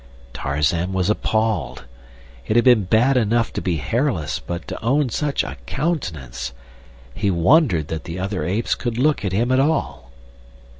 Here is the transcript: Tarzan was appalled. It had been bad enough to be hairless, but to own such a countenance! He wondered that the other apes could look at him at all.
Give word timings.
Tarzan 0.33 0.93
was 0.93 1.11
appalled. 1.11 1.85
It 2.47 2.55
had 2.55 2.65
been 2.65 2.85
bad 2.85 3.17
enough 3.17 3.53
to 3.53 3.61
be 3.61 3.77
hairless, 3.77 4.39
but 4.39 4.67
to 4.69 4.83
own 4.83 5.09
such 5.09 5.43
a 5.43 5.57
countenance! 5.67 6.53
He 7.13 7.29
wondered 7.29 7.87
that 7.89 8.05
the 8.05 8.17
other 8.17 8.43
apes 8.43 8.73
could 8.73 8.97
look 8.97 9.23
at 9.23 9.31
him 9.31 9.51
at 9.51 9.59
all. 9.59 10.09